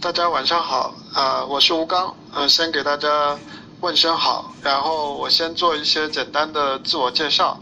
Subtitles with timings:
[0.00, 3.38] 大家晚上好，啊，我是吴刚，呃，先给大家
[3.80, 7.60] 问声好，然后我先做一些简单的自我介绍。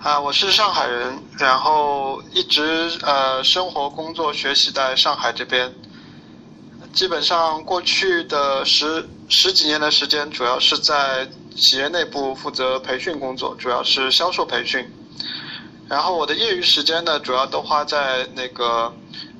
[0.00, 5.74] 啊，我是上海人，然后一直呃生活、工作、学习在上海这边，
[6.94, 14.90] 基本上过去的十十几年的时间，主要是在企业内部负责培训工作，主要是销售培训。
[15.88, 18.94] 然后我的业余时间呢，主要都花在那个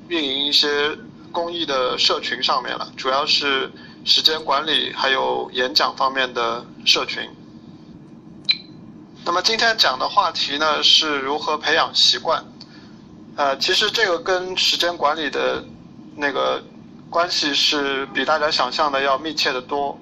[0.07, 0.97] 运营一些
[1.31, 3.71] 公益的社群上面了，主要是
[4.03, 7.29] 时间管理还有演讲方面的社群。
[9.25, 12.43] 那么今天讲的话题呢，是如何培养习惯。
[13.35, 15.63] 呃，其实这个跟时间管理的
[16.15, 16.63] 那个
[17.11, 19.99] 关系是比大家想象的要密切的多。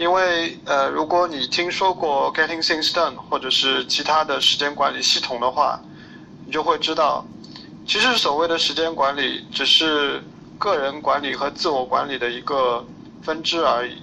[0.00, 5.78] 因为呃，如果你听说过 Getting Things Done 或者是其他的时间管理系统的话，
[6.46, 7.22] 你就会知道，
[7.86, 10.24] 其实所谓的时间管理只是
[10.58, 12.82] 个人管理和自我管理的一个
[13.20, 14.00] 分支而已。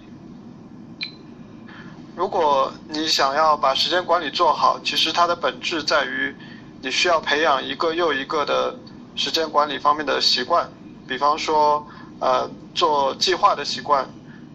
[2.15, 6.35] 如果你想要把时间管理做好，其实它的本质在于
[6.83, 8.77] 你需要培养一个又一个的
[9.15, 10.69] 时间管理方面的习惯，
[11.07, 11.83] 比方说
[12.19, 14.07] 呃做计划的习惯，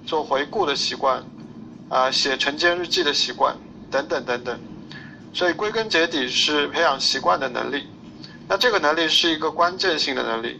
[0.06, 1.20] 做回顾的习惯。
[1.92, 3.54] 啊，写晨间日记的习惯，
[3.90, 4.58] 等等等等，
[5.34, 7.86] 所以归根结底是培养习惯的能力。
[8.48, 10.58] 那这个能力是一个关键性的能力，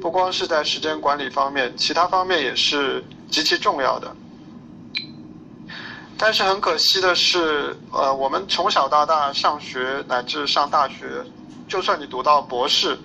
[0.00, 4.14] 不光是在时间管理方面，其他方面也是极其重要的。
[6.16, 11.24] 但是很可惜的是，呃，我们从小到大上学乃至上大学，
[11.66, 12.96] 就算你读到博士，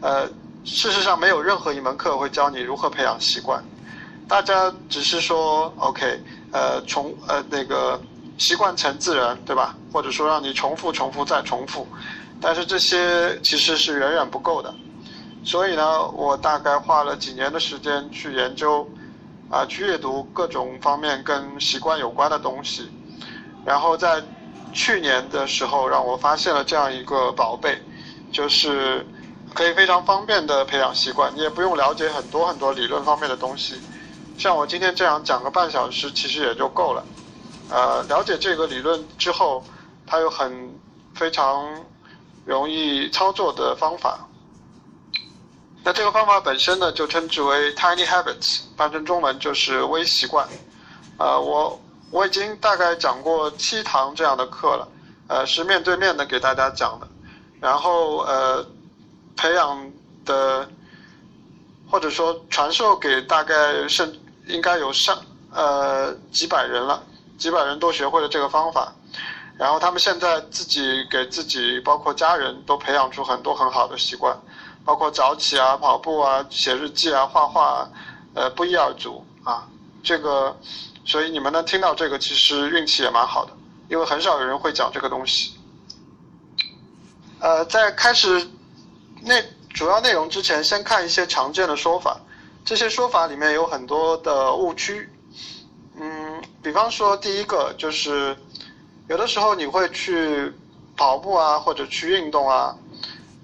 [0.00, 0.26] 呃，
[0.64, 3.62] 事实上没有任何一门课会教你如何培养习惯。
[4.26, 6.18] 大家只是说 OK。
[6.54, 8.00] 呃，重呃那个
[8.38, 9.76] 习惯成自然，对吧？
[9.90, 11.84] 或者说让你重复、重复再重复，
[12.40, 14.72] 但是这些其实是远远不够的。
[15.42, 18.88] 所以呢，我大概花了几年的时间去研究，
[19.50, 22.88] 啊，去阅读各种方面跟习惯有关的东西，
[23.64, 24.22] 然后在
[24.70, 27.76] 去年的时候，让我发现了这样一个宝贝，
[28.30, 29.04] 就是
[29.54, 33.74] 可以非常方便的培养习惯，你也不用了解很多很多理论方面的东西。
[34.36, 37.04] 像我今天这样讲个半小时，其实也就够了。
[37.70, 39.64] 呃，了解这个理论之后，
[40.06, 40.70] 它有很
[41.14, 41.82] 非常
[42.44, 44.28] 容易操作的方法。
[45.82, 50.46] 那这个方法本身呢，就称之为 tiny habits，翻成中文就是微习惯。
[51.16, 51.80] 呃，我
[52.10, 54.88] 我已经大概讲过七堂这样的课了，
[55.28, 57.08] 呃，是面对面的给大家讲的。
[57.60, 58.66] 然后呃，
[59.36, 59.90] 培养
[60.26, 60.68] 的
[61.90, 64.20] 或者说传授给大概甚。
[64.46, 65.18] 应该有上
[65.52, 67.02] 呃几百人了，
[67.38, 68.92] 几百人都学会了这个方法，
[69.56, 74.36] 然后他们现在自己给自己，包括家人都培养出很多很好的习惯，
[74.84, 77.88] 包括早起啊、跑步啊、写日记啊、画画，
[78.34, 79.66] 呃，不一而足啊。
[80.02, 80.54] 这个，
[81.06, 83.52] 所以你们能听到这个，其实运气也蛮好的，
[83.88, 85.54] 因为很少有人会讲这个东西。
[87.38, 88.46] 呃，在开始
[89.22, 92.20] 内主要内容之前，先看一些常见的说法。
[92.64, 95.06] 这些说法里面有很多的误区，
[96.00, 98.34] 嗯，比方说第一个就是，
[99.06, 100.50] 有的时候你会去
[100.96, 102.74] 跑步啊，或者去运动啊，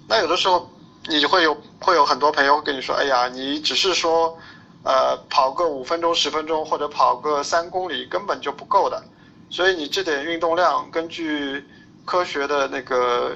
[0.07, 0.67] 那有的时候
[1.05, 4.35] 你会有会有很多朋友跟你说，哎呀，你只是说，
[4.83, 9.03] 呃，跑个五分钟、十分钟，或者跑个三公里根本就不够的，
[9.51, 11.63] 所以你这点运动量，根据
[12.05, 13.33] 科学的那个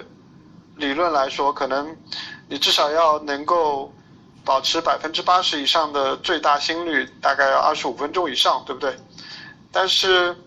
[0.78, 1.96] 理论来说，可能
[2.48, 3.92] 你至少要能够。
[4.46, 8.96] 保持百分之八十以上的最大心率，大概要二十五分钟以上，对不对？
[9.72, 10.38] 但是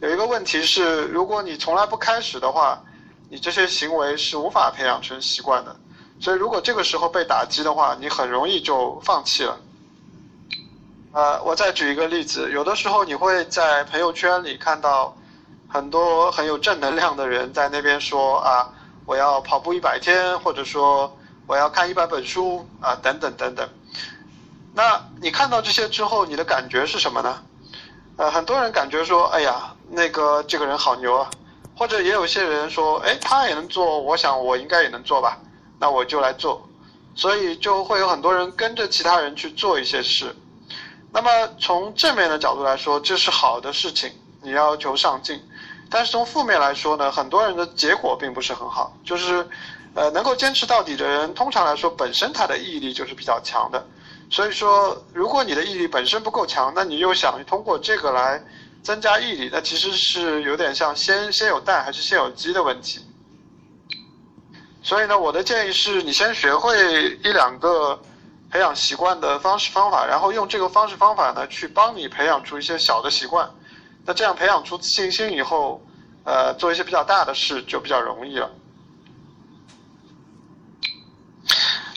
[0.00, 2.80] 有一个问题是，如果你从来不开始的话，
[3.28, 5.74] 你这些行为是无法培养成习惯的。
[6.20, 9.58] 所以如果这个时候被打击的话，你很容易就放弃了。
[11.12, 15.16] 呃，我再举一个例子，有的时候你会在朋友圈里看到
[15.68, 18.70] 很多很有正能量的人在那边说啊，
[19.04, 21.12] 我要跑步一百天，或者说。
[21.48, 23.66] 我要看一百本书啊，等等等等。
[24.74, 27.42] 那你看到这些之后，你的感觉是什么呢？
[28.18, 31.30] 呃，很多人感觉说，哎呀，那个这个人好牛啊，
[31.74, 35.38] 或者也有些人说，哎，他也能做，我想我应该也能做吧，
[35.80, 36.68] 那我就来做。
[37.14, 40.36] 所以就会有很多人跟着其他人去做一些事。
[41.10, 44.12] 那么从正面的角度来说，这是好的事情，
[44.42, 45.42] 你要求上进。
[45.88, 49.48] 但是从负面来说呢，很多人的结果并不是很好，就是。
[49.98, 53.84] 呃，能够坚持到底的人，通常来说本身他的毅力就是比较强的。
[54.30, 58.40] 所以说，如果你的毅力本身不够强，那你又想通过这个来
[58.80, 63.00] 增加毅力，那其实是有点像先先有蛋还是先有鸡的问题。
[64.84, 68.00] 所以呢，我的建议是你先学会一两个
[68.52, 73.50] 培养习惯的方式方法，然后用这个方式方法呢，去帮你培养出一些小的习惯。
[74.06, 75.82] 那这样培养出自信心以后，
[76.22, 78.48] 呃，做一些比较大的事就比较容易了。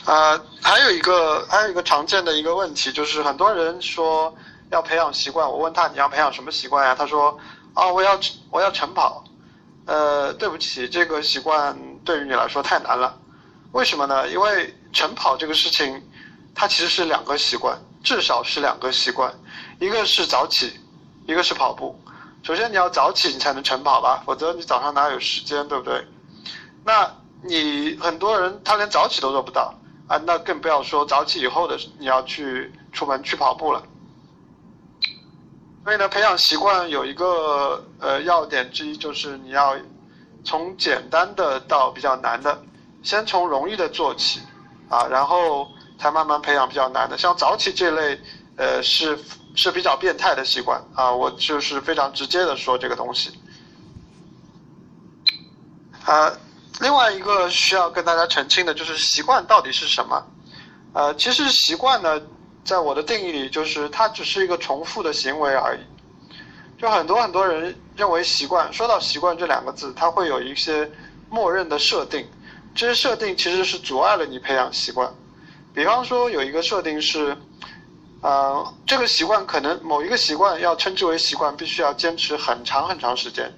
[0.04, 4.34] 呃，还有一个还有一个常见的一个问题就是，很多人说
[4.70, 6.94] 要培养习惯，我问他你要培养什么习惯呀？
[6.98, 7.38] 他说
[7.74, 8.18] 啊，我要
[8.50, 9.24] 我要晨跑。
[9.84, 13.18] 呃，对不起，这个习惯对于你来说太难了。
[13.72, 14.28] 为什么呢？
[14.28, 16.00] 因为晨跑这个事情，
[16.54, 19.32] 它其实是两个习惯，至少是两个习惯，
[19.80, 20.78] 一个是早起，
[21.26, 22.00] 一个是跑步。
[22.44, 26.06] 首先你要早起，你才能晨跑吧，否则你早上哪有时间，对不对？
[26.84, 27.12] 那
[27.42, 29.74] 你很多人他连早起都做不到
[30.06, 33.82] 啊，那更不要说早起以后的你要去出门去跑步了。
[35.84, 39.76] 所以呢，培养习惯有一个呃要点之一，就是你要
[40.44, 42.62] 从简单的到比较难的，
[43.02, 44.40] 先从容易的做起，
[44.88, 45.66] 啊，然后
[45.98, 47.18] 才慢慢培养比较难的。
[47.18, 48.20] 像早起这类，
[48.56, 49.18] 呃，是
[49.56, 53.30] 是比较变态的习惯啊，我就是非常直接的说这个东西。
[56.04, 56.32] 啊，
[56.80, 60.26] 另外一个需要跟大家澄清的就是习惯到底是什么？
[60.94, 62.20] 呃，其实习惯呢。
[62.64, 65.80] 在我的定义里，就是它只是一个重复的行为而已。
[66.80, 70.88] 就很多很多人认为习惯，说到习惯这两个字，它会有一些
[71.28, 72.24] 默认的设定，
[72.72, 75.12] 这些设定其实是阻碍了你培养习惯。
[75.74, 77.36] 比方说有一个设定是，
[78.20, 83.52] 呃，这个习惯可能某一个习惯要称之为习惯，必须要坚持很长很长时间。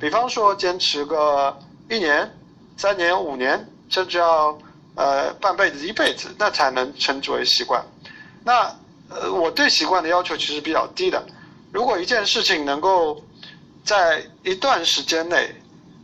[0.00, 1.56] 比方说坚持个
[1.88, 2.28] 一年、
[2.80, 4.58] 三年、五年，甚至要
[4.94, 7.84] 呃半辈子、一辈子，那才能称之为习惯。
[8.42, 8.74] 那
[9.10, 11.22] 呃，我对习惯的要求其实比较低的。
[11.74, 13.22] 如果一件事情能够
[13.84, 15.54] 在一段时间内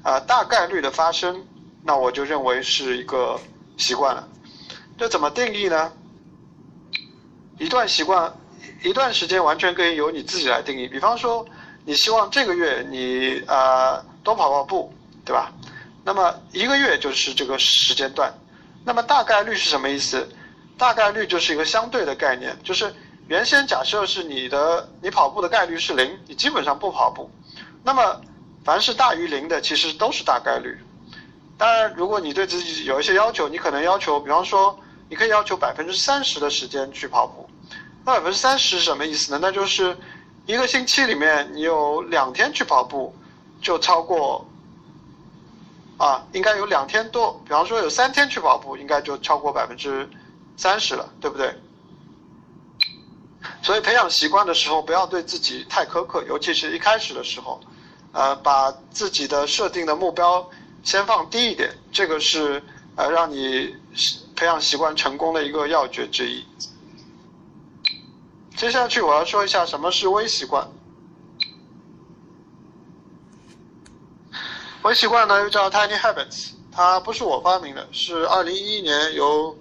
[0.02, 1.43] 啊大概率的发生，
[1.82, 3.40] 那我就认为是一个
[3.78, 4.28] 习惯了。
[4.99, 5.90] 这怎么定义呢？
[7.58, 8.31] 一段习惯，
[8.82, 10.87] 一段时间完全可以由你自己来定义。
[10.87, 11.46] 比方说，
[11.87, 14.93] 你希望这个月你啊多跑跑步，
[15.25, 15.50] 对吧？
[16.06, 18.32] 那么一个月就是这个时间段。
[18.85, 20.29] 那么大概率是什么意思？
[20.79, 22.94] 大概率就是一个相对的概念，就是
[23.26, 27.29] 原先假设是你的你跑步的概率是零，你基本上不跑步。
[27.82, 28.20] 那么
[28.64, 30.79] 凡是大于零的，其实都是大概率。
[31.58, 34.79] 当然，如果你对自己有一些要求，你可能要求，比方说，
[35.09, 37.49] 你可以要求百分之三十的时间去跑步。
[38.05, 39.41] 那百分之三十是什么意思呢？
[39.43, 39.97] 那就是
[40.47, 43.12] 一个星期里面你有两天去跑步，
[43.61, 44.47] 就超过
[45.99, 47.41] 啊，应该有两天多。
[47.45, 50.09] 比方说有三天去跑步，应该就超过百分之。
[50.59, 51.55] 三十了，对不对？
[53.61, 57.61] 所以培养习惯的时候，不要对自己太苛刻，尤其是一开始的时候，
[58.13, 60.49] 呃，把自己的设定的目标
[60.83, 62.63] 先放低一点，这个是
[62.95, 63.77] 呃让你
[64.35, 66.43] 培养习惯成功的一个要诀之一。
[68.57, 70.67] 接下去我要说一下什么是微习惯。
[74.87, 79.56] 微习惯呢又叫 Tiny Habits，它不是我发明的，是二零一一年由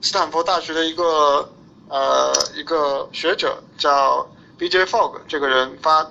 [0.00, 1.52] 斯坦福大学的一个
[1.88, 4.24] 呃一个学者叫
[4.56, 4.84] B.J.
[4.84, 6.08] Fogg，这个人发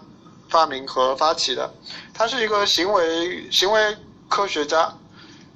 [0.49, 1.73] 发明和发起的，
[2.13, 3.97] 他是一个行为行为
[4.27, 4.93] 科学家。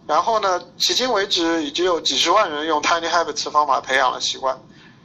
[0.07, 4.57] 然后呢，迄今为止已经有几十万人用 Tiny Habits 方法培养了习惯。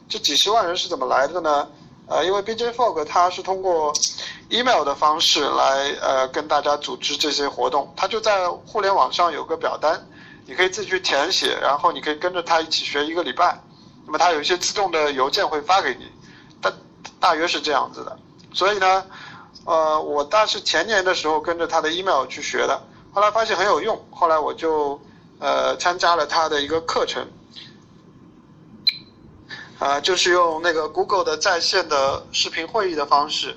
[0.09, 1.69] 这几十万人是怎么来的呢？
[2.09, 2.73] 呃，因为 B.J.
[2.73, 3.93] Fogg 他是通过
[4.49, 10.07] email 的方式来呃跟大家组织这些活动，他就在互联网上有个表单。
[10.49, 13.61] 你可以自己去填写，然后你可以跟着他一起学一个礼拜。
[14.07, 16.07] 那么他有一些自动的邮件会发给你，
[16.61, 16.73] 大
[17.19, 18.17] 大约是这样子的。
[18.55, 19.05] 所以呢，
[19.65, 22.81] 呃，我大是前年的时候跟着他的 email 去学的，
[23.13, 25.01] 后来发现很有用，后来我就
[25.41, 27.27] 呃参加了他的一个课程，
[29.79, 33.57] 啊，就是用那个 Google 的在线的视频会议的方式，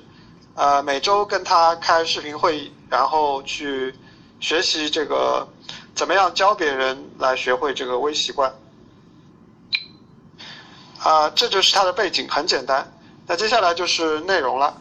[0.54, 3.94] 呃，每周跟他开视频会议，然后去
[4.40, 5.46] 学习这个。
[5.92, 8.50] 怎么样教别人来学会这个微习惯？
[10.98, 12.90] 啊，这就是它的背景，很简单。
[13.26, 14.80] 那接下来就是内容了。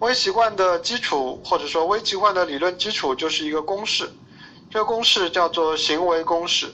[0.00, 4.10] 微习惯的基础，或者说微习惯的理论基础，就是一个公式。
[4.70, 6.70] 这个公式叫做行为公式，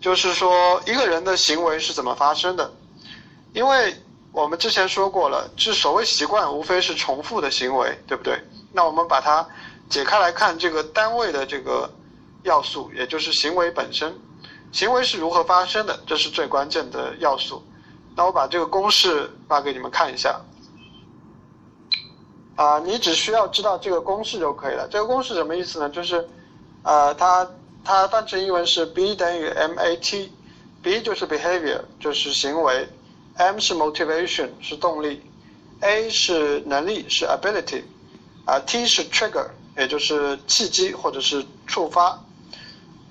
[0.00, 2.72] 就是说一个人的行为是怎么发生的。
[3.52, 3.94] 因为
[4.32, 8.38] 我们之前说过了，这所谓习惯，无非是重复的行为，对不对？
[8.72, 9.46] 那我们把它
[9.88, 11.90] 解开来看，这个单位的这个。
[12.44, 14.12] 要素，也就是行为本身，
[14.72, 17.62] 行为是如何发生的，这是最关键的要素。
[18.16, 20.40] 那我把这个公式发给你们看一下。
[22.56, 24.88] 啊，你只需要知道这个公式就可以了。
[24.90, 25.88] 这个公式什么意思呢？
[25.90, 26.28] 就是，
[26.82, 27.48] 呃，它
[27.84, 32.88] 它翻成英文是 B 等于 MAT，B 就是 behavior 就是行为
[33.42, 35.20] ，M 是 motivation 是动力
[35.80, 37.82] ，A 是能力是 ability，
[38.44, 42.22] 啊 T 是 trigger 也就是契机或者是触发。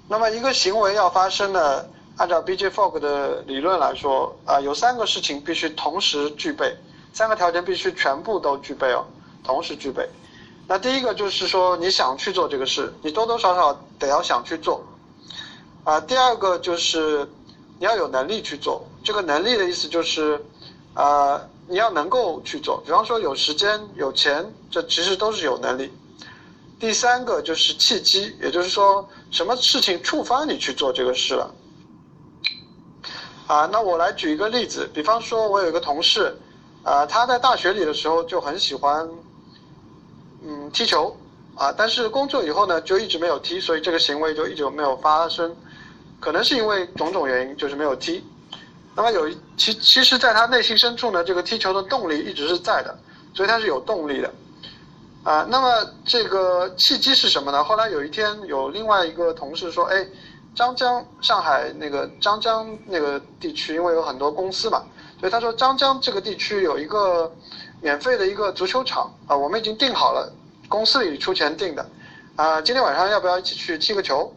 [0.07, 1.85] 那么一个行为要发生呢，
[2.15, 6.77] 按照 B J Fogg 的理论来说，啊有三个事情必须同时具备，
[7.11, 9.05] 三个条件必须全部都具备哦，
[9.43, 10.07] 同时具备。
[10.67, 14.81] 那第一个就是说你想去做这个事，你多多少少得要想去做，
[15.83, 17.27] 啊，第二个就是
[17.79, 20.43] 你要有能力去做，这个能力的意思就是，
[20.93, 25.91] 啊，你要能够去做，比方说有时间、有钱，这其实都是有能力。
[26.79, 31.53] 第三个就是契机，也就是说什么事情触发你去做这个事了，
[33.47, 36.35] 啊，那我来举一个例子，比方说我有一个同事，
[36.83, 39.09] 啊，他在大学里的时候就很喜欢。
[40.43, 41.15] 嗯，踢球
[41.53, 45.55] 啊，但是工作以后呢，就一直没有踢，所以这个行为就一直没有发生，
[46.19, 48.23] 可能是因为种种原因，就是没有踢。
[48.95, 52.97] 那么有其其实，在他内心深处呢，这个踢球的动力一直是在的，
[53.33, 54.31] 所以他是有动力的
[55.23, 55.45] 啊。
[55.49, 57.63] 那么这个契机是什么呢？
[57.63, 60.05] 后来有一天，有另外一个同事说，哎，
[60.55, 64.83] 张江上海那个张江那个地区，因为有很多公司嘛，
[65.19, 67.31] 所以他说张江这个地区有一个。
[67.83, 70.31] 免费的一个足球场啊，我们已经订好了，
[70.69, 71.83] 公司里出钱订的，
[72.35, 74.31] 啊，今天晚上要不要一起去踢个球？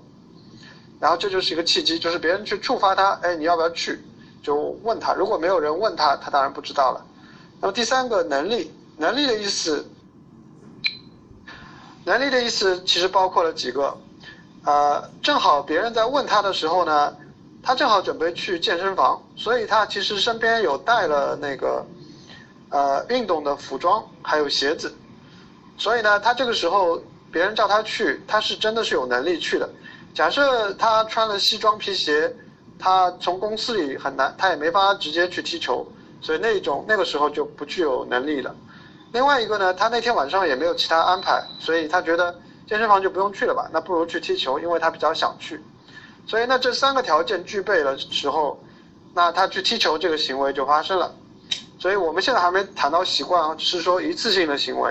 [0.99, 4.02] 然后这就是一个契机，就是别人去触发他，哎，你要不要去？
[4.45, 7.05] 就问他，如果没有人问他，他当然不知道了。
[7.61, 9.85] 那么第三个能力，能力的意思，
[12.05, 13.97] 能力的意思其实包括了几个，
[14.65, 17.17] 呃，正好别人在问他的时候呢，
[17.63, 21.85] 他正好准备去健身房，所以他其实身边有带了那个。
[22.71, 24.93] 呃，运动的服装还有鞋子，
[25.79, 29.71] 所以呢，他这个时候别人叫他去，他是真的是有能力去的。
[30.13, 32.35] 假设他穿了西装皮鞋，
[32.78, 35.87] 他从公司里很难，他也没法直接去踢球，
[36.21, 38.54] 所以那种那个时候就不具有能力了。
[39.12, 42.35] 另外一个呢，他那天晚上也没有其他安排，所以他觉得
[42.66, 45.62] 健身房就不用去了吧，那不如去踢球，因为他比较想去。
[46.26, 48.59] 所以那这三个条件具备了时候，
[49.14, 51.14] 那他去踢球这个行为就发生了。
[51.78, 54.90] 所以我们现在还没谈到习惯啊，只是说一次性的行为。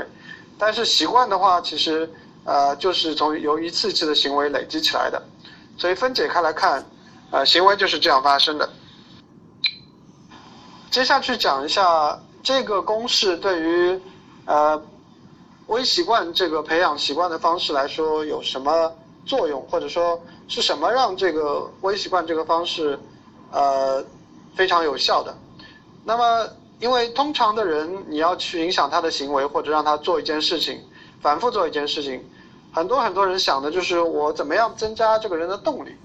[0.58, 2.10] 但是习惯的话，其实
[2.46, 5.22] 呃就是从由一次次的行为累积起来的。
[5.76, 6.86] 所以分解开来看，
[7.34, 8.70] 呃，行为就是这样发生的。
[10.92, 14.00] 接下去讲一下这个公式对于
[14.46, 14.80] 呃
[15.66, 18.94] 微习惯这个培养习惯的方式来说有什么
[19.26, 23.00] 作用，或者说是什么让这个微习惯这个方式
[23.52, 24.06] 呃
[24.56, 25.36] 非常有效的？
[26.06, 26.48] 那么。
[26.80, 30.82] 因为通常的人，你要去影响他的行为，或者让他做一件事情，
[31.22, 32.22] 反复做一件事情，
[32.74, 35.96] 很多很多人想的就是我怎么样增加这个人的动力，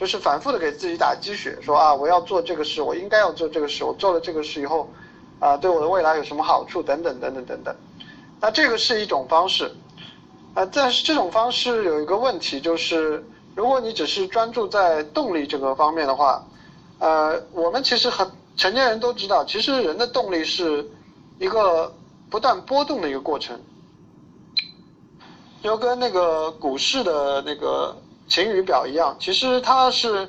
[0.00, 4.88] 就是反复的给自己打鸡血，说啊我要做这个事，我应该要做这个事，我做了这个事以后，
[5.38, 7.76] 啊对我的未来有什么好处等等等等等等。
[8.40, 9.70] 那这个是一种方式，
[10.54, 13.22] 啊但是这种方式有一个问题就是，
[13.54, 16.42] 如果你只是专注在动力这个方面的话，
[16.98, 18.26] 呃我们其实很。
[18.56, 20.86] 成年人都知道，其实人的动力是
[21.38, 21.90] 一个
[22.28, 23.58] 不断波动的一个过程，
[25.62, 27.96] 就跟那个股市的那个
[28.30, 30.26] 晴雨表一样，其实它是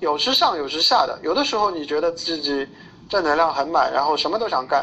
[0.00, 1.16] 有时上有时下的。
[1.22, 2.66] 有的时候你觉得自己
[3.10, 4.82] 正能量很满，然后什么都想干；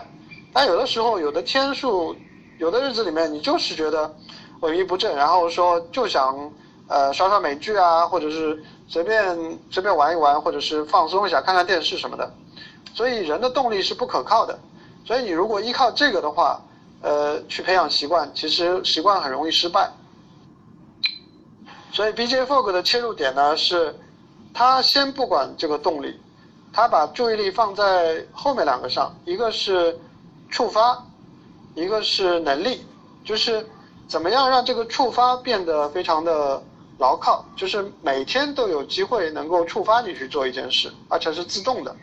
[0.53, 2.15] 但有的时候，有的天数，
[2.59, 4.07] 有的日子里面，你就是觉得
[4.61, 6.37] 萎靡不振，然后说就想
[6.87, 12.31] 呃刷刷美剧啊，或者是随便随便玩一玩，或者是放松一下，看看电视什么的。
[12.93, 14.59] 所以人的动力是不可靠的，
[15.03, 16.61] 所以你如果依靠这个的话，
[17.01, 19.89] 呃，去培养习惯，其实习惯很容易失败。
[21.91, 23.95] 所以 B J F O G 的切入点呢是，
[24.53, 26.19] 他先不管这个动力，
[26.71, 29.97] 他把注意力放在后面两个上，一个是
[30.49, 31.03] 触发，
[31.75, 32.85] 一个是能力，
[33.25, 33.65] 就是
[34.07, 36.61] 怎么样让这个触发变得非常的
[36.99, 41.95] 牢靠，就是每天都有机会能够触发你去做一件事，而且是自动的。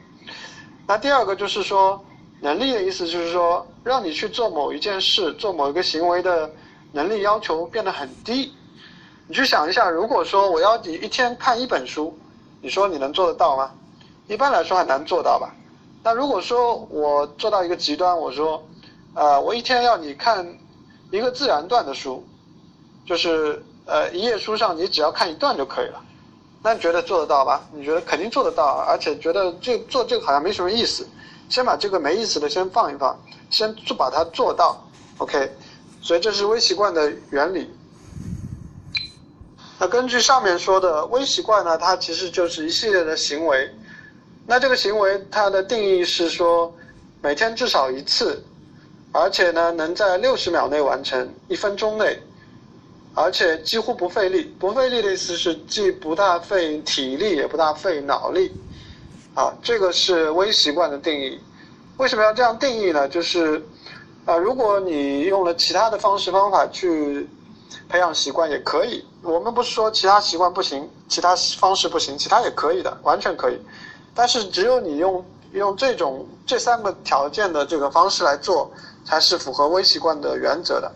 [0.87, 2.05] 那第二个就是说，
[2.41, 6.51] 能力的意思就是说，让你去做某一件事、做某一个行为的
[6.93, 8.53] 能力要求变得很低。
[9.29, 12.17] 你去想一下，如果说我要你一天看一本书，
[12.61, 13.73] 你说你能做得到吗？
[14.29, 15.55] 一般来说很难做到吧。
[16.03, 18.65] 那如果说我做到一个极端，我说，
[19.15, 20.47] 呃，我一天要你看
[21.11, 22.25] 一个自然段的书，
[23.05, 26.01] 就是呃一页书上你只要看一段就可以了。
[26.63, 27.65] 那你觉得做得到吧？
[27.73, 31.05] 你觉得肯定做得到，而且觉得这做这个好像没什么意思，
[31.49, 33.19] 先把这个没意思的先放一放，
[33.51, 34.81] 先做把它做到
[35.19, 35.53] ，OK。
[36.01, 37.76] 所以这是微习惯的原理。
[39.79, 43.71] 那根据上面说的微习惯呢，它其实就是一系列的行为。
[44.47, 46.75] 那这个行为它的定义是说，
[47.21, 48.43] 每天至少一次，
[49.13, 52.19] 而且呢能在六十秒内完成，一分钟内，
[53.15, 54.45] 而且几乎不费力。
[54.59, 58.53] 不费力的意思是既不大费体力，也不大费脑力。
[59.35, 61.39] 啊，这个是微习惯的定义。
[61.99, 63.07] 为什么要这样定义呢？
[63.07, 63.63] 就是，
[64.25, 67.29] 啊，如果你用了其他的方式方法去
[67.89, 69.05] 培养习惯也可以。
[69.23, 73.61] 我们不是说其他习惯不行，其他方式不行，其他也可以的，完全可以。
[74.15, 78.71] 但是只有你用用这种这三个条件的这个方式来做，
[79.05, 80.93] 才是符合微习惯的原则的。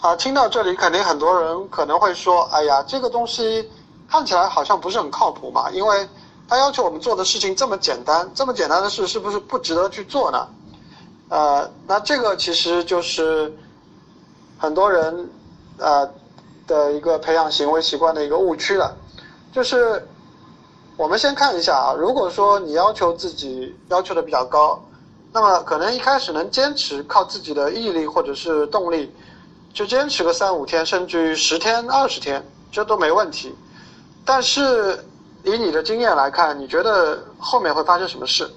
[0.00, 3.68] 啊，听到这里，肯定很多人可能会说：“哎呀，这个东西
[4.08, 6.08] 看起来好像不是很靠谱嘛，因为
[6.48, 10.48] 他要求我们做的事情这么简单，这么简单的事是不是不值得去做呢？”
[11.28, 13.54] 呃，那这个其实就是
[14.60, 15.28] 很多人
[15.78, 16.08] 呃
[16.68, 18.94] 的一个培养行为习惯的一个误区了，
[19.50, 20.06] 就是。
[20.96, 24.78] 我们先看一下啊，如果说你要求自己要求的比较高，
[25.32, 29.10] 那么可能一开始能坚持靠自己的毅力或者是动力，
[29.72, 33.54] 就坚持个三五天，甚至于十天、二十天，这都没问题。
[34.22, 35.02] 但是
[35.42, 38.50] 以你的经验来看，你觉得后面会发生什么事？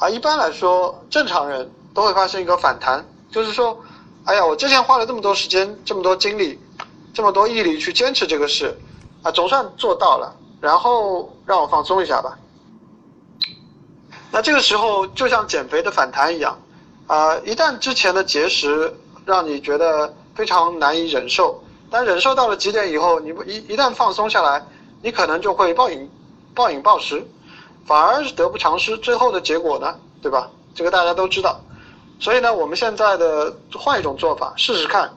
[0.00, 3.78] 啊，一般来说，正常人都会发生一个反弹，就是说，
[4.24, 6.58] 哎呀，我之前花了这么多时间、这么多精力、
[7.12, 8.78] 这么多毅力去坚持这个事，
[9.22, 10.36] 啊，总算做到了。
[10.60, 12.38] 然后让我放松一下吧。
[14.30, 16.60] 那这个时候就像减肥的反弹一样，
[17.06, 21.58] 啊，一旦之前的节食让你觉得非常难以忍受，
[21.90, 24.62] 但忍受到了极点以后，你不一一旦放松下来，
[25.00, 26.10] 你可能就会暴饮
[26.54, 27.26] 暴饮暴食，
[27.86, 28.96] 反而是得不偿失。
[28.98, 30.50] 最后的结果呢，对吧？
[30.74, 31.58] 这个大家都知道。
[32.20, 35.10] 所以呢，我们现在的换一种做法试试看，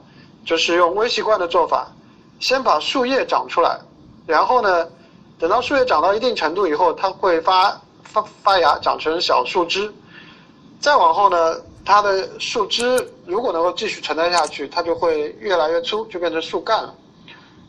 [0.45, 1.87] 就是用微习惯的做法，
[2.39, 3.77] 先把树叶长出来，
[4.25, 4.87] 然后呢。
[5.39, 9.93] 等到树叶长到一定程度以后，它会发发发芽，长成小树枝。
[10.79, 16.95] 再往后呢，它的树枝如果能够继续承担下去，它就会越来越粗，就变成树干了。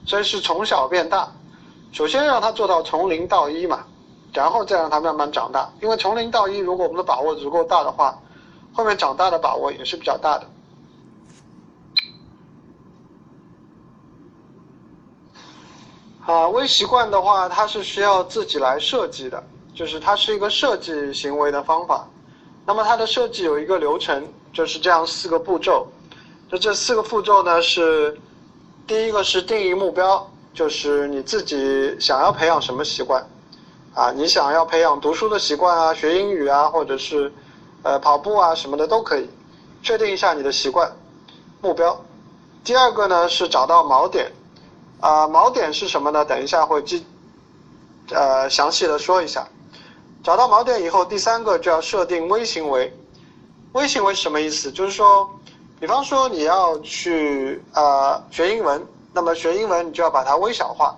[0.07, 1.29] 所以是从小变大，
[1.91, 3.81] 首先让它做到从零到一嘛，
[4.33, 5.69] 然后再让它慢慢长大。
[5.81, 8.17] 因为从零到一，如果我们的把握足够大的话，
[8.75, 10.47] 后面长大的把握也是比较大的。
[16.27, 19.43] 啊，微习惯的话，它是需要自己来设计的，
[19.75, 22.09] 就是它是一个设计行为的方法。
[22.67, 25.87] 那么它的设计有一个流程，就是这样四个步骤。
[26.51, 28.19] 那这四个步骤呢，是
[28.87, 33.23] 第一个是定义目标，就是你自己想要培养什么习惯，
[33.93, 37.31] 啊，你想要培养读书的习惯啊，学英语啊，或者是
[37.85, 39.31] 呃跑步啊什么的都可以，
[39.83, 40.91] 确定一下你的习惯
[41.61, 41.97] 目标。
[42.65, 44.33] 第二个呢是找到锚点。
[45.01, 46.25] 啊，锚点是什么呢？
[46.25, 47.05] 等一下会记，
[48.09, 49.47] 呃，详细的说一下。
[50.23, 52.91] 找到锚点以后，第三个就要设定微行为。
[53.73, 54.73] 微行为什么意思？
[54.73, 55.29] 就是说，
[55.79, 60.97] 比方说你要去呃学英文，那么学英文你就要把它微小化。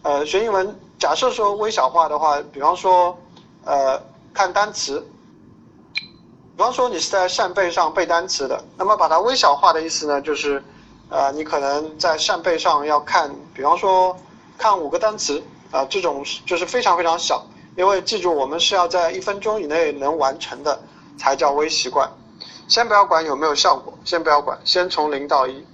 [0.00, 3.14] 呃，学英文，假设说微小化的话，比方说
[3.66, 4.00] 呃
[4.32, 5.06] 看单词，
[6.56, 10.62] 比方说你是在扇贝上背单词的，那么把它微小化的意思呢，就是。
[11.10, 14.16] 呃，你可能在扇贝上要看，比方说
[14.56, 15.40] 看五个单词
[15.70, 20.80] 啊，这种就是非常非常小，因为记住我们是要在一分钟以内能完成的
[21.16, 22.10] 才叫微习惯。
[22.68, 25.64] 先不要管有没有效果，先不要管，先从零到一。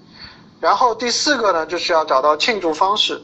[0.59, 3.23] 然后第四个呢，就是要找到庆祝方式，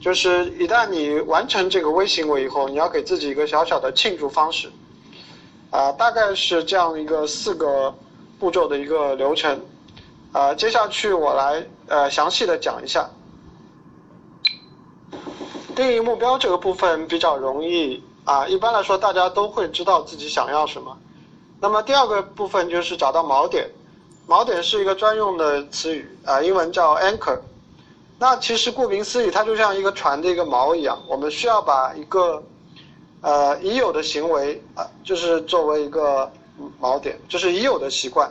[0.00, 4.70] 就是一旦你完成这个微行为以后，你要给自己一个小小的庆祝方式。
[5.70, 7.94] 啊，大概是这样一个四个
[8.38, 9.60] 步骤的一个流程。
[10.32, 13.10] 啊，接下去我来呃详细的讲一下
[15.74, 20.96] 定义目标这个部分比较容易啊，一般来说大家都会知道自己想要什么。
[21.60, 23.68] 那么第二个部分就是找到锚点，
[24.28, 27.38] 锚点是一个专用的词语啊，英文叫 anchor。
[28.18, 32.40] 那其实顾名思义，它就像一个船的一个锚一样，我们需要把一个
[33.20, 36.30] 呃已有的行为啊，就是作为一个
[36.80, 38.30] 锚点，就是已有的习惯。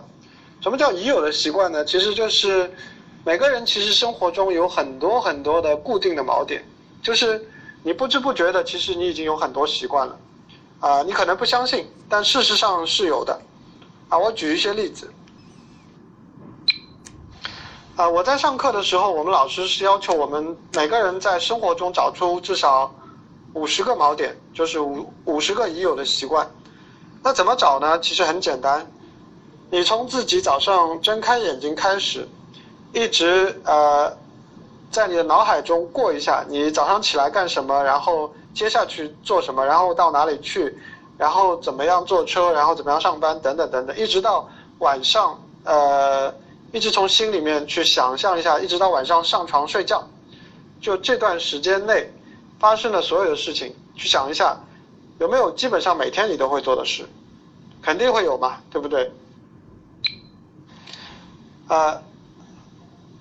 [0.62, 1.86] 什么叫已有的习惯呢？
[1.86, 2.70] 其实就是
[3.24, 6.64] 每个人其实生活中有很多很多的固定的锚点，
[7.02, 7.48] 就是
[7.82, 10.18] 你不知不觉的，其实你已经有很多习惯了，
[10.80, 13.40] 啊，你可能不相信，但事实上是有的，
[14.10, 15.10] 啊，我举一些例子，
[17.96, 22.94] 啊，我在上课的时候，我们老师是要求我们每个人在生活中找出至少
[23.60, 26.50] 五十个锚点，就是五五十个已有的习惯，
[27.22, 28.00] 那怎么找呢？
[28.00, 28.90] 其实很简单。
[29.70, 32.26] 你从自己早上睁开眼睛开始，
[32.94, 34.12] 一直呃
[34.90, 40.76] 在你的脑海中过一下，你早上起来干什么，然后接下去做什么，然后到哪里去，
[41.18, 44.48] 然后怎么样坐车，然后怎么样上班，等等等等，一直到
[44.80, 46.34] 晚上呃，
[46.72, 50.08] 一直从心里面去想象一下，一直到晚上上床睡觉，
[50.82, 52.12] 就这段时间内
[52.60, 54.58] 发生的所有的事情，去想一下
[55.20, 57.06] 有没有基本上每天你都会做的事，
[57.82, 59.12] 肯定会有嘛，对不对？
[61.68, 62.02] 呃，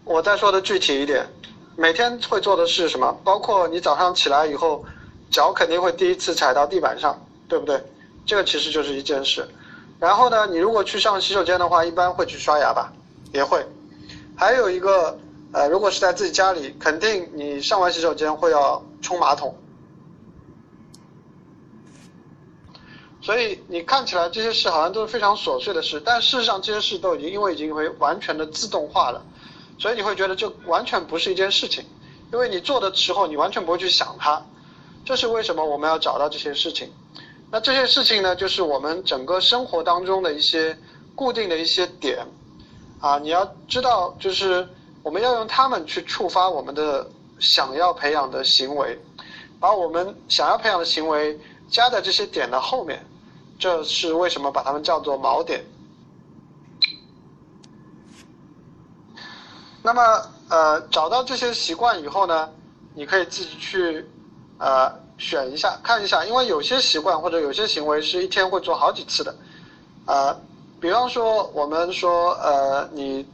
[0.04, 1.28] 我再说的具体一点，
[1.76, 3.16] 每天会做的是什么？
[3.22, 4.84] 包括你早上起来以后，
[5.30, 7.82] 脚肯定会第一次踩到地板上，对不对？
[8.26, 9.46] 这个其实就是一件事。
[10.00, 12.92] 然后呢，你如果去上洗手间的话，一般会去刷牙吧，
[13.32, 13.64] 也会。
[14.36, 15.18] 还有一个，
[15.52, 19.56] 呃，如果是在自己家里，肯定你上完洗手间会要冲马桶。
[23.20, 29.20] 所以你看起来这些事好像都是非常琐碎的事，但事实上这些事都已经因为已经会完全的自动化了，
[29.78, 31.84] 所以你会觉得这完全不是一件事情，
[32.32, 34.40] 因为你做的时候你完全不会去想它，
[35.04, 36.90] 这是为什么我们要找到这些事情。
[37.50, 40.78] 那这些事情呢，就是我们整个生活当中的一些
[41.14, 42.26] 固定的一些点，
[43.00, 44.66] 啊，你要知道，就是
[45.02, 48.98] 我们要用它们去触发我们的想要培养的行为，
[49.60, 51.38] 把我们想要培养的行为
[51.70, 53.04] 加在这些点的后面。
[53.58, 55.64] 这是为什么把它们叫做锚点。
[59.82, 60.02] 那么，
[60.48, 62.48] 呃，找到这些习惯以后呢，
[62.94, 64.06] 你可以自己去，
[64.58, 69.34] 呃，选一下，看一下，因为有些习惯或者有些行为是一天会做好几次的，
[70.06, 70.40] 呃，
[70.80, 73.26] 比方说我们说，呃，你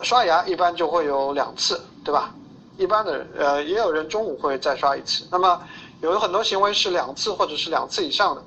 [0.00, 2.34] 刷牙一般就会有两次，对吧？
[2.76, 5.26] 一般的，呃，也有人中午会再刷一次。
[5.30, 5.60] 那么。
[6.02, 8.42] 有很多行为是两次或者是两次以上的，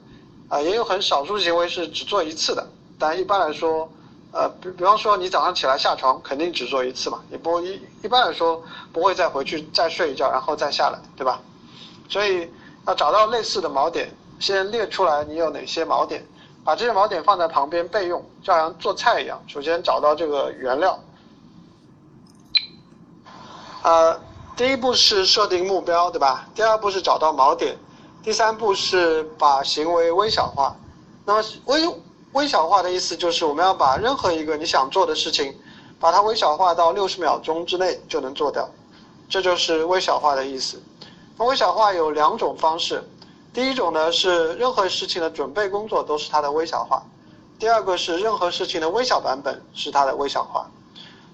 [0.49, 2.67] 啊，也有很少数行为是只做一次的。
[2.99, 3.89] 但一般来说，
[4.33, 11.39] 呃，比比方说你早上起来下床，肯定只做一次嘛，也不一一般来说不会再回去再睡一觉，然后再下来，对吧？
[12.09, 12.51] 所以
[12.85, 16.21] 要找到类似的锚点，先列出来你有哪些锚点，
[16.65, 19.41] 把这些锚点放在旁边备用，就好像做菜一样。
[19.47, 20.99] 首先找到这个原料，
[23.85, 24.19] 呃。
[24.57, 26.47] 第一步是设定目标，对吧？
[26.55, 27.77] 第二步是找到锚点，
[28.23, 30.73] 第三步是把行为微小化。
[31.25, 31.85] 那么微
[32.31, 35.53] 微小化的意思就是我们要把任何一个你想做的事情，
[35.99, 38.65] 把它微小化到六十秒钟之内就能做掉，
[39.27, 40.81] 这就是微小化的意思。
[41.37, 43.03] 那微小化有两种方式，
[43.53, 47.03] 第一种呢是任何事情的准备工作都是它的微小化，
[47.59, 50.65] 第二个是任何事情的微小版本是它的微小化。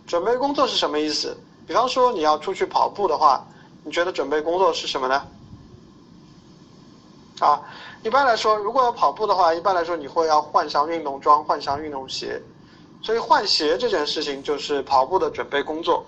[0.08, 1.38] 准备工作是什么意思？
[1.71, 3.41] 比方说你要出去跑步的话，
[3.86, 5.25] 你觉得准备工作是什么呢？
[7.39, 7.62] 啊，
[8.03, 12.41] 一般来说，如果要跑步的话，一般来说你会要换上运动装，换上运动鞋，
[13.01, 16.05] 所以换鞋这件事情就是跑步的准备工作。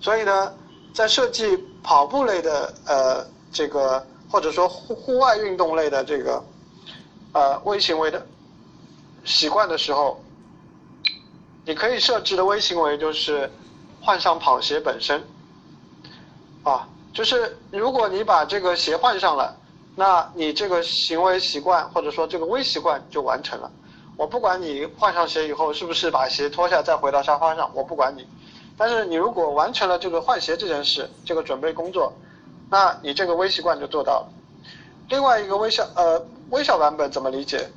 [0.00, 0.54] 所以呢，
[0.94, 6.40] 在设计跑步类的呃这个或者说户户外运动类的这个
[7.32, 8.24] 呃微行为的
[9.24, 10.22] 习惯的时候，
[11.64, 13.50] 你可以设置的微行为就是。
[14.04, 15.22] 换上跑鞋本身，
[16.64, 19.56] 啊，就是如果你把这个鞋换上了，
[19.94, 23.70] 那你这个行为习惯或者说这个微习惯就完成了。
[24.16, 28.26] 我不管你换上鞋以后是不是把鞋脱下再回到沙发上，我不管你。
[28.76, 32.12] 但是你如果完成了这个换鞋这件事，这个准备工作，
[32.68, 34.28] 那你这个微习惯就做到了。
[35.08, 37.70] 另外一个微笑呃微笑版本怎么理解？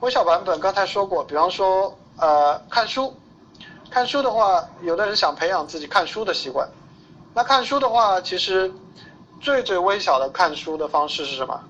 [0.00, 3.14] 微笑版本刚才说过，比方说呃看书。
[3.90, 6.68] 看书的话，有的人想培养自己看书的习惯。
[7.32, 8.72] 那看书的话，其实
[9.40, 11.60] 最最微小的看书的方式是什么？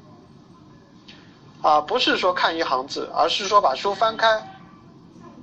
[1.62, 4.52] 啊，不是说看一行字，而是说把书翻开。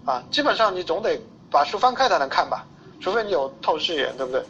[0.06, 2.66] 啊，基本上你总得把书翻开才能看吧，
[3.00, 4.44] 除非你有透视眼，对不对？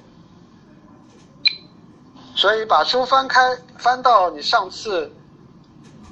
[2.36, 5.12] 所以把书翻开，翻到你上次，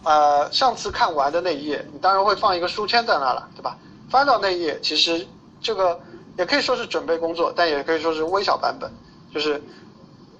[0.04, 3.76] 呃，上次看完的那一页，你当然会放一个书签在那了，对吧？
[4.10, 5.28] 翻到那一页，其实。
[5.62, 6.00] 这个
[6.38, 8.91] 也可以说是准备工作，但也可以说是微小版本，
[9.34, 9.62] 就是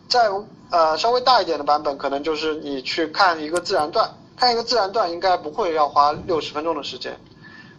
[0.08, 0.30] 在
[0.72, 7.20] 呃稍微大一点的版本，可能就是你去看一个自然段，看一个自然段应该不会要花六十分钟的时间，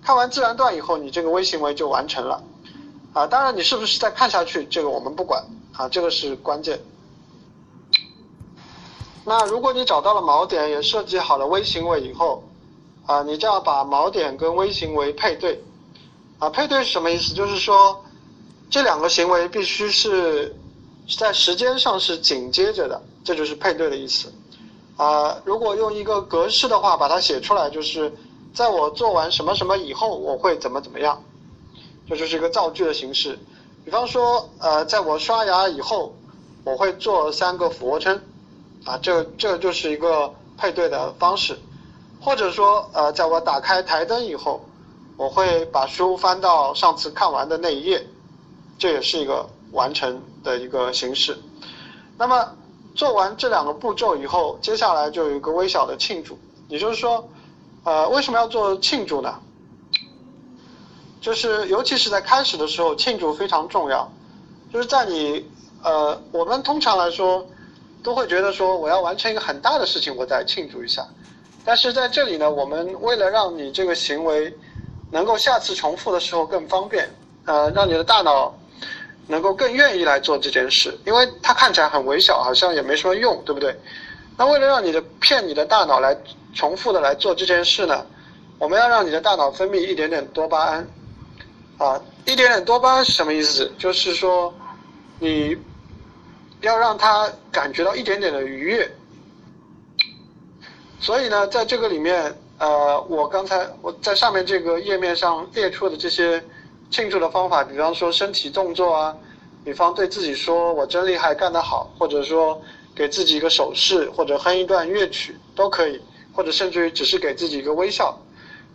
[0.03, 2.43] 看完自然段以后，你这个微行为就完成了，
[3.13, 6.81] 啊，当然你是不是再看下去，这个我们不管，啊，这个是关键。
[9.25, 12.45] 那如果你找到了锚点，也设计好了微行为以后，
[13.07, 15.63] 啊，你就要把锚点跟微行为配对。
[16.43, 17.33] 啊，配对是什么意思？
[17.35, 18.05] 就是说，
[18.69, 20.53] 这两个行为必须是
[21.17, 24.33] 在时间上是紧接着的，这就是配对的意思。
[24.97, 28.13] 啊，如果用一个格式的话把它写出来，就是
[28.53, 31.23] 在我做完什么什么以后，我会怎么怎么样，
[32.09, 33.39] 这就是一个造句的形式。
[33.85, 36.13] 比方说，呃，在我刷牙以后，
[36.65, 38.21] 我会做三个俯卧撑，
[38.85, 41.57] 啊，这这就是一个配对的方式。
[42.21, 44.61] 或者说，呃，在我打开台灯以后，
[45.23, 48.05] 我会把书翻到上次看完的那一页，
[48.77, 51.39] 这也是一个完成的一个形式。
[52.19, 52.57] 那么
[52.97, 57.29] 做完这两个步骤以后，接下来就有一个微小的庆祝，也就是说，
[57.85, 59.33] 呃，为什么要做庆祝呢？
[61.21, 64.11] 就是尤其是在开始的时候，庆祝非常重要。
[64.73, 65.49] 就是在你，
[65.85, 67.47] 呃，我们通常来说
[68.03, 71.07] 都会觉得说，我要完成一个很大的事情，我再庆祝一下。
[71.65, 74.53] 但是在这里呢，我们为了让你这个行为
[75.13, 77.09] 能够下次重复的时候更方便，
[77.45, 78.53] 呃，让你的大脑
[79.29, 83.79] 能够更愿意来做这件事，因为它看起来很微小，好像也没什么用，对不对？
[84.39, 86.17] 那为了让你的骗你的大脑来
[86.55, 88.07] 重复的来做这件事呢，
[88.59, 90.89] 我们要让你的大脑分泌一点点多巴胺，
[91.77, 93.71] 啊，一点点多巴胺是什么意思？
[93.79, 94.53] 就是说
[95.21, 95.57] 你
[96.63, 98.91] 要让它感觉到一点点的愉悦。
[100.99, 106.41] 所以呢，在这个里面，呃，我刚才我在上面这个页面上列出的这些
[106.93, 109.17] 庆祝的方法，比方说身体动作啊，
[109.65, 112.63] 比方对自己说我真厉害，干得好，或者说
[112.95, 116.01] 给自己一个手势，或者哼一段乐曲都可以，
[116.33, 118.17] 或者甚至于只是给自己一个微笑，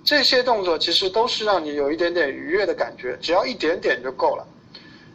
[0.03, 4.45] 这些动作其实都是让你有一点点愉悦的感觉，只要一点点就够了。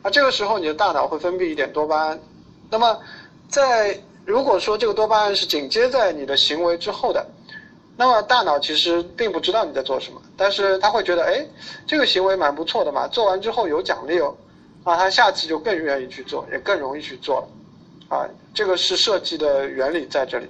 [0.03, 2.19] 那这个时候你的大脑会分泌一点多巴胺，
[2.71, 2.99] 那么
[3.49, 4.01] 在。
[4.25, 7.27] 如果说这个多巴胺是紧接在你的行为之后的，
[7.97, 11.47] 那么大脑其实并不知道你在做什么，但是他会觉得，哎，
[11.87, 14.35] 这个行为蛮不错的嘛，做完之后有奖励哦，
[14.83, 20.47] 啊，他下次就更愿意去做，也更容易去做了，啊，这个是设计的原理在这里。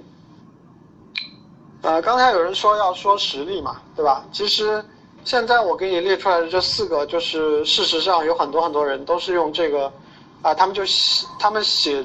[1.81, 4.25] 啊，刚才有人说要说实例嘛，对吧？
[4.31, 4.83] 其实
[5.25, 9.91] 现在我给你列出来的这四个，就是事实上有很多很多人都是用这个，
[10.41, 10.81] 啊，他们就，
[11.37, 12.03] 他们写。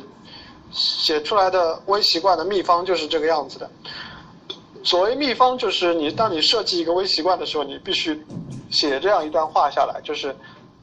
[0.70, 3.70] 写出来的微习惯的秘方就是这个样子的。
[4.84, 8.24] 所谓秘方，就是你当你设计一个微习惯的时候，你必须
[8.70, 10.34] 写这样一段话下来，就是，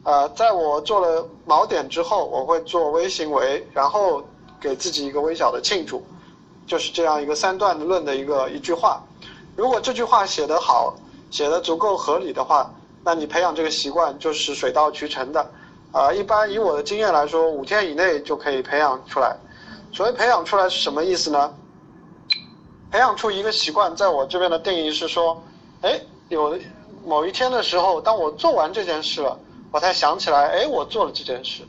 [0.04, 4.22] 呃，在我做了锚点之后，我会做微行为，然后
[4.60, 6.04] 给自己一个微小的庆祝，
[6.68, 9.02] 就是这样一个三段论的一个一句话。
[9.56, 10.94] 如果这句话写得好，
[11.32, 12.70] 写得足够合理的话，
[13.04, 15.50] 那你培养这个习惯就是水到渠成的。
[15.92, 19.34] 啊，一般以我的经验来说，五天以内就可以培养出来。
[19.94, 21.54] 所谓培养出来是什么意思呢？
[22.92, 25.44] 培养出一个习惯，在我这边的定义是说，
[25.82, 26.58] 哎，有
[27.06, 29.38] 某一天的时候，当我做完这件事了，
[29.72, 31.64] 我才想起来，哎，我做了这件事，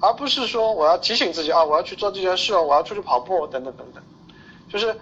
[0.00, 4.02] 而不是说我要提醒自己啊，我要去做这件事了，我要出去跑步等等等等。
[4.68, 4.94] 就是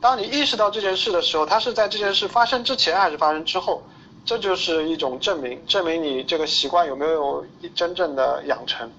[0.00, 3.82] 当你意识到这件事的时候，它是在这件事发生之前还是发生之后，
[4.24, 8.90] 这就是一种证明，证明你这个习惯有没有真正的养成。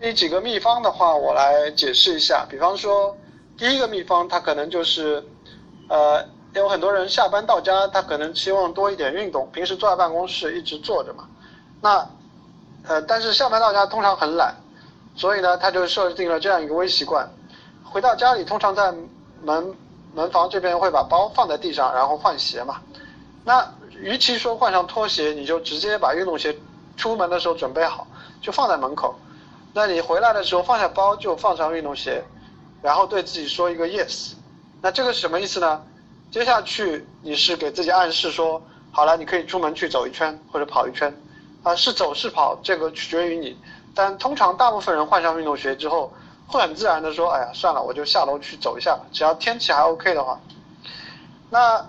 [0.00, 2.46] 这几个秘方的话，我来解释一下。
[2.50, 3.16] 比方说，
[3.56, 5.24] 第一个秘方，它可能就是，
[5.88, 11.28] 呃，有很多人下班到家，他可能希望多一点运动，平时坐在办公室一直坐着嘛。
[11.80, 12.08] 那，
[12.88, 14.54] 呃，但是下班到家通常很懒，
[15.14, 17.28] 所以呢，他就设定了这样一个微习惯：
[17.84, 18.92] 回到家里，通常在
[19.42, 19.74] 门
[20.14, 22.80] 门房这边会把包放在地上，然后换鞋嘛。
[23.44, 23.66] 那
[24.00, 26.56] 与其说换上拖鞋，你就直接把运动鞋
[26.96, 28.06] 出门的时候准备好，
[28.40, 29.14] 就放在门口。
[29.72, 32.22] 那你回来的时候放下包就放上运动鞋，
[32.82, 34.32] 然后对自己说一个 yes，
[34.80, 35.82] 那这个是什么意思呢？
[36.30, 41.14] 接下去你是给自己暗示说，好了，你可以出门去走一圈或者跑一圈，
[41.62, 43.56] 啊，是走是跑这个取决于你，
[43.94, 46.12] 但通常大部分人换上运动鞋之后，
[46.46, 50.40] 会很自然的说，哎呀，算了，我就下楼去走一下，只要天气还 OK 的话，
[51.48, 51.86] 那。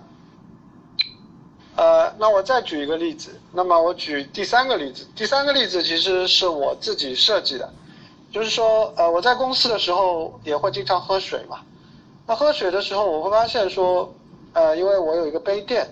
[1.76, 3.42] 呃，那我再举一个例子。
[3.52, 5.08] 那么我举第三个例子。
[5.16, 7.68] 第三个例子其实是我自己设计的，
[8.34, 11.60] 就是说，呃，我在公司的时候也会经常喝水嘛。
[12.26, 14.12] 那喝水的时候，我会发现说，
[14.54, 15.88] 呃，因为我有一个杯垫，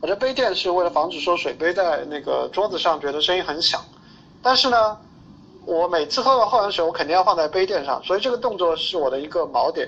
[0.00, 3.84] 我这杯垫是为了防止说水杯在那个桌子上觉得声音很响。
[4.42, 4.96] 但是呢，
[5.66, 9.86] 我每次喝完喝完水，我肯定要放在杯垫上，所以这个动作是我的一个锚点。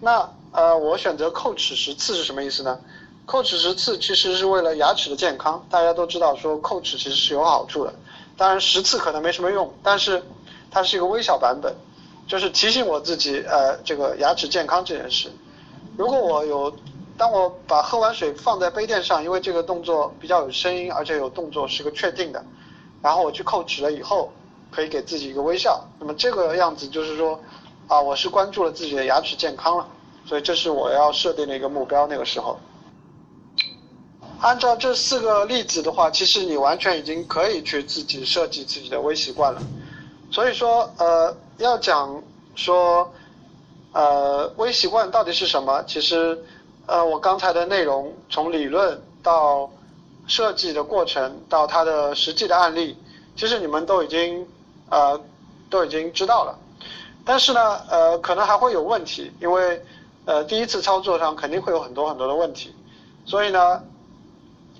[0.00, 2.78] 那呃，我选择叩齿十次是什么意思呢？
[3.26, 7.92] 叩齿十次其实是为了牙齿的健康，大家都知道说叩齿其实是有好处的。
[8.36, 10.22] 当然十次可能没什么用，但是
[10.76, 11.74] 它是一个微小版本，
[12.26, 15.32] 就是提醒我自己呃这个牙齿健康这件事。
[15.96, 16.70] 如果我有，
[17.16, 22.44] 当我把喝完水放在杯垫上，因为这个动作比较有声音，而且有动作是个确定的，
[23.00, 24.30] 然后我去叩齿了以后，
[24.70, 25.82] 可以给自己一个微笑。
[25.98, 27.40] 那么这个样子就是说
[27.88, 29.88] 啊我是关注了自己的牙齿健康了，
[30.26, 32.58] 所以这是我要设定的一个目标那个时候。
[34.42, 39.62] 按照这四个例子的话，其实你完全已经可以去自己设计自己的微习惯了。
[40.36, 42.22] 所以说，呃，要讲
[42.54, 43.10] 说，
[43.94, 45.82] 呃，微习惯到底是什么？
[45.84, 46.38] 其实，
[46.84, 49.70] 呃，我刚才的内容从理论到
[50.26, 52.98] 设计的过程到它的实际的案例，
[53.34, 54.46] 其实你们都已经
[54.90, 55.18] 呃
[55.70, 56.58] 都已经知道了。
[57.24, 59.82] 但是呢，呃，可能还会有问题，因为
[60.26, 62.74] 呃第一次操作上肯定会有很多很多的问题，
[63.24, 63.82] 所以呢。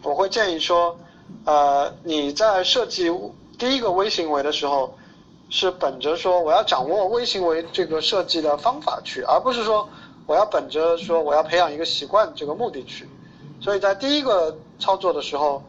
[0.02, 0.96] 我会建议说，
[1.46, 3.10] 呃，你在设计
[3.58, 4.94] 第一个微行为的时候，
[5.48, 9.88] 是本着说我要掌握微行为这个设计的方法去，而不是说
[10.26, 13.08] 我要本着说我要培养一个习惯这个目的去。
[13.60, 15.62] 所以在第一个操作的时候，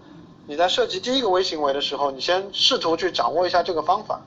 [0.45, 4.21] 你在设计第一个微行为的时候，你先试图去掌握一下这个方法。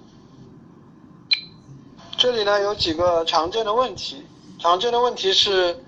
[2.16, 4.24] 这里呢有几个常见的问题，
[4.58, 5.82] 常见的问题是，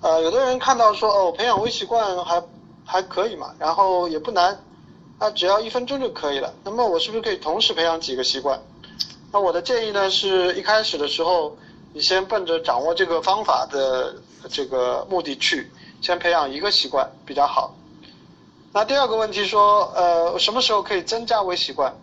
[0.00, 2.42] 呃，有的人看到说哦，培养微习惯还。
[2.82, 4.64] 还可以嘛，然后也不难，
[5.20, 6.52] 那只要一分钟就可以了。
[6.64, 8.60] 那么我是不是可以同时培养几个习惯？
[9.32, 11.56] 那我的建议呢，是一开始的时候，
[11.92, 14.16] 你先奔着掌握这个方法的
[14.48, 15.70] 这个目的去，
[16.02, 17.74] 先培养一个习惯比较好。
[18.72, 21.94] 那第二个问题说，呃，什么时候可以增加微习惯？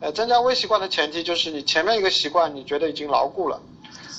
[0.00, 3.60] 呃，增加微习惯的前提就是你前面一个习惯你觉得已经牢固了，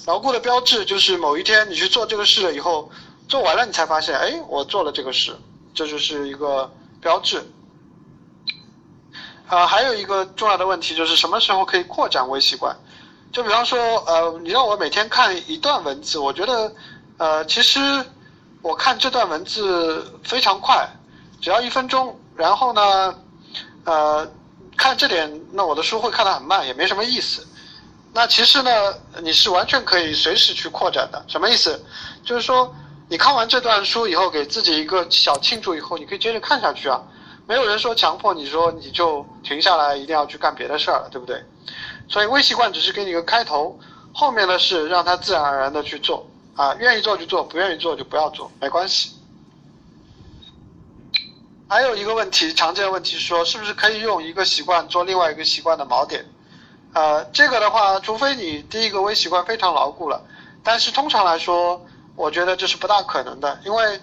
[0.06, 2.90] 牢固的标志就是某一天你去做这个事了以后，
[3.28, 5.36] 做完了你才发现，哎，我做了这个事。
[5.74, 7.44] 这就是一个标志，
[9.48, 12.76] 啊，还有一个重要的问题就是什么时候可以扩展微习惯？
[13.32, 16.72] 就比方说，呃，你让我每天看一段文字，我觉得，
[17.18, 17.80] 呃，其实
[18.62, 20.88] 我看这段文字非常快，
[21.42, 23.16] 只要一分钟，然后呢，
[23.86, 24.32] 呃，
[24.78, 27.46] 看这点，那我的书会看得很慢，也没什么意思。
[28.14, 28.72] 那其实呢，
[29.22, 31.24] 你是完全可以随时去扩展的。
[31.28, 31.84] 什么意思？
[32.24, 32.74] 就是说。
[33.10, 37.00] 你看完这段书以后，给自己一个小庆祝以后，你可以接着看下去啊。
[37.46, 41.44] 没有人说强迫你说你就停下来，一定要去干别的事儿了，对不对？
[42.08, 43.78] 所以微习惯只是给你一个开头，
[44.14, 46.26] 后面的事让它自然而然的去做
[46.56, 49.12] 啊，愿意做就做，不愿意做就不要做，没关系。
[51.68, 56.26] 还有一个问题，常见问题说，是不是可以用一个习惯做另外一个习惯的锚点？
[56.94, 60.22] 呃，这个的话，除非你第一个微习惯非常牢固了，
[60.64, 61.86] 但是通常来说。
[62.16, 64.00] 我觉得这是不大可能的，因为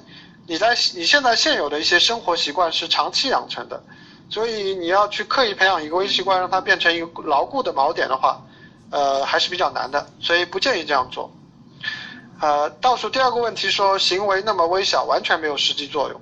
[0.51, 3.85] 你在你现在现有的一些生活习惯是长期养成的，
[4.29, 8.43] 所以你要去刻意培养一个微习惯，让它变成一个牢固的锚点的话，
[8.91, 11.31] 呃，还是比较难的，所以不建议这样做。
[12.41, 16.21] 呃，倒数第二个问题说行为那么微小，完全没有实际作用，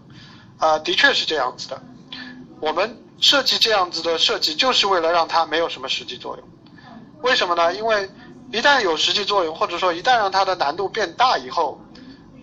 [0.58, 1.80] 啊，的确是这样子的。
[2.60, 6.46] 我们设计这样子的设计，就是为了让它没有什么实际作用。
[7.22, 7.74] 为什么呢？
[7.74, 8.10] 因为。
[8.50, 11.78] 一旦有实际作用，或者说一旦让它的难度变大以后，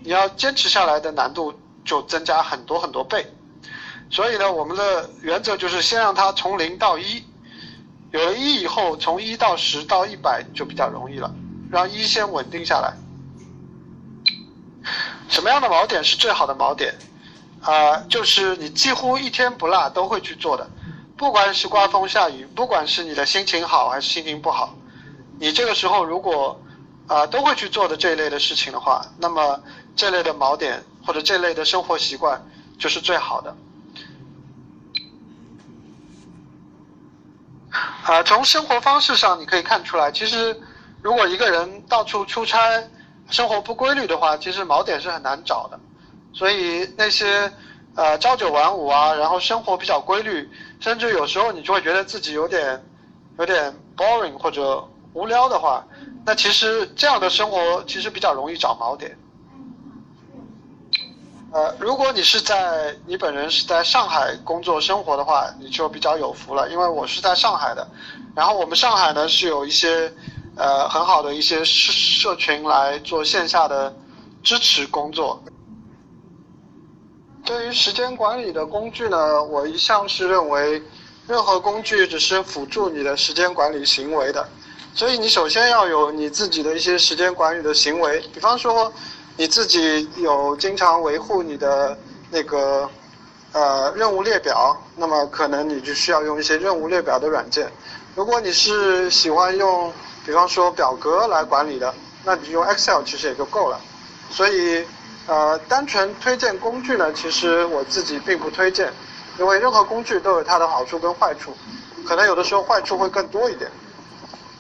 [0.04, 1.52] 你要坚持下来的难度
[1.86, 3.26] 就增加很多很多倍。
[4.10, 7.24] 所以呢，我们的原则就是先让它从零到一，
[8.12, 11.34] 有了一以后，从一到十到一百就比较容易了，
[11.72, 12.94] 让一先稳定下来。
[15.28, 16.94] 什么样的锚点是最好的锚点？
[17.62, 20.70] 啊，就是你几乎一天不落都会去做的，
[21.18, 24.76] 不管是刮风下雨，不管是你的心情好还是心情不好。
[25.40, 26.62] 你这个时候如果
[27.08, 29.60] 啊都会去做的这一类的事情的话，那么
[29.96, 32.46] 这类的锚点或者这类的生活习惯
[32.78, 33.56] 就是最好的。
[38.04, 40.60] 啊，从生活方式上你可以看出来，其实
[41.02, 42.60] 如果一个人到处出差，
[43.30, 45.80] 生活不规律的话，其实锚点是很难找的。
[46.34, 47.52] 所以那些
[47.96, 52.84] 呃朝九晚五啊，然后生活比较规律，甚至有时候你就会觉得自己有点
[53.40, 54.84] 有点 boring 或者。
[55.16, 55.82] 无聊的话，
[56.26, 59.18] 那其实这样的生活其实比较容易找锚点。
[61.56, 67.88] 呃，如果你是在你本人是在上海工作生活的话，你就比较有福了，因为我是在上海的。
[68.36, 70.12] 然后我们上海呢是有一些
[70.58, 73.96] 呃很好的一些社社群来做线下的
[74.44, 75.42] 支持工作。
[77.46, 80.84] 对于时间管理的工具呢，我一向是认为，
[81.26, 84.46] 任何工具只是辅助你的时间管理行为的。
[84.94, 88.92] 所以你首先要有你自己的一些时间管理的行为，比方说，
[89.38, 91.98] 你自己有经常维护你的
[92.32, 92.90] 那个
[93.52, 97.70] 呃任务列表，那么可能你就需要用一些任务列表的软件。
[98.16, 99.92] 如果你是喜欢用，
[100.26, 103.78] 比方说表格来管理的，那你用 Excel 其实也就够了。
[104.32, 104.86] 所以
[105.28, 108.94] 呃，单纯推荐工具呢，其实我自己并不推荐，
[109.38, 111.52] 因为任何工具都有它的好处跟坏处，
[112.08, 113.70] 可能有的时候坏处会更多一点。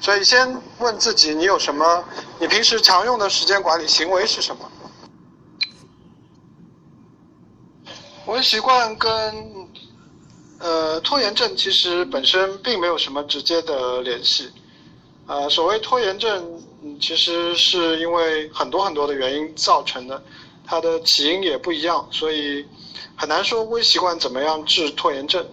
[0.05, 2.05] 所以，先问自己，你有什么？
[2.39, 4.71] 你平时常用的时间管理行为是什么？
[8.27, 9.67] 微习惯跟
[10.59, 14.51] 呃拖延症其实本身并没有什么直接的联系。
[15.25, 16.61] 呃，所谓拖延症，
[17.01, 20.23] 其实是因为很多很多的原因造成的，
[20.67, 22.63] 它的起因也不一样，所以
[23.15, 25.43] 很难说微习惯怎么样治拖延症。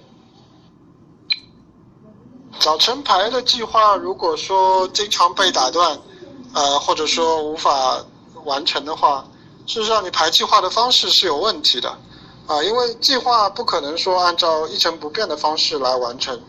[2.62, 5.98] 早晨排的计划，如果说经常被打断，
[6.54, 7.98] 呃，或者说无法
[8.44, 9.26] 完成的话，
[9.66, 11.90] 事实上你排计划的方式是有问题的，
[12.46, 16.40] 啊，因为计划不可能说按照一成不变的方式来完成，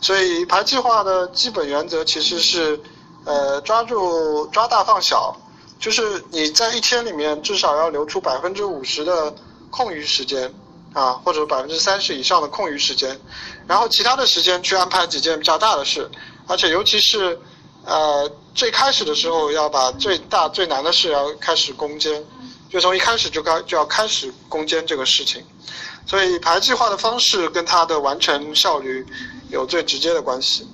[0.00, 2.80] 所以排计划的基本原则其实是，
[3.26, 5.36] 呃，抓住抓大放小，
[5.78, 9.34] 就是你在一天里面至少要留出百分之五十的
[9.70, 10.50] 空余时间。
[10.94, 13.20] 啊，或者百分之三十以上的空余时间，
[13.68, 16.10] 然后其他的时间去安排几件比较大的事，
[16.46, 17.38] 而且尤其是，
[17.84, 22.24] 呃，最开始的时候要把最大最难的事要开始攻坚，
[22.70, 25.44] 就从一开始就开就要开始攻坚这个事情，
[26.06, 29.06] 所以排计划的方式跟它的完成效率
[29.50, 30.66] 有最直接的关系。